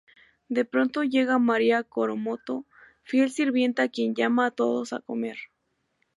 [0.49, 2.65] De pronto llega María Coromoto,
[3.03, 5.37] fiel sirvienta quien llama a todos a comer.